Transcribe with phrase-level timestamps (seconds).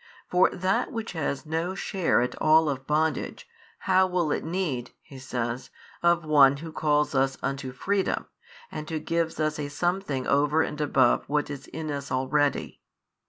[0.31, 4.89] For that |626 which has no share at all of bondage, how will it need
[5.03, 5.69] (he says)
[6.01, 8.25] of One Who calls us unto freedom,
[8.71, 12.81] and Who gives us a something over and above what is in us already.